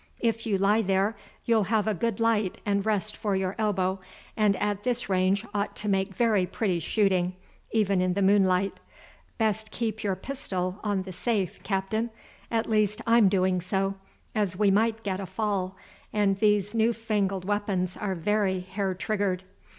If 0.19 0.47
you 0.47 0.57
lie 0.57 0.81
there, 0.81 1.15
you'll 1.45 1.65
have 1.65 1.87
a 1.87 1.93
good 1.93 2.19
light 2.19 2.57
and 2.65 2.83
rest 2.83 3.15
for 3.15 3.35
your 3.35 3.55
elbow, 3.59 3.99
and 4.35 4.55
at 4.55 4.83
this 4.83 5.09
range 5.09 5.45
ought 5.53 5.75
to 5.75 5.87
make 5.87 6.15
very 6.15 6.47
pretty 6.47 6.79
shooting, 6.79 7.35
even 7.71 8.01
in 8.01 8.15
the 8.15 8.23
moonlight. 8.23 8.79
Best 9.37 9.69
keep 9.69 10.01
your 10.01 10.15
pistol 10.15 10.79
on 10.83 11.03
the 11.03 11.11
safe, 11.13 11.61
Captain; 11.61 12.09
at 12.49 12.67
least, 12.67 13.03
I'm 13.05 13.29
doing 13.29 13.61
so, 13.61 13.93
as 14.33 14.57
we 14.57 14.71
might 14.71 15.03
get 15.03 15.19
a 15.19 15.27
fall, 15.27 15.75
and 16.11 16.39
these 16.39 16.73
new 16.73 16.93
fangled 16.93 17.45
weapons 17.45 17.95
are 17.95 18.15
very 18.15 18.61
hair 18.61 18.95
triggered. 18.95 19.43